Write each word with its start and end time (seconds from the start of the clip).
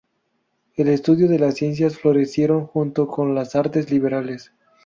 El 0.77 0.87
estudio 0.87 1.27
de 1.27 1.37
las 1.37 1.53
ciencias 1.57 1.95
florecieron 1.99 2.65
junto 2.65 3.05
con 3.07 3.35
las 3.35 3.55
artes 3.55 3.91
liberales. 3.91 4.51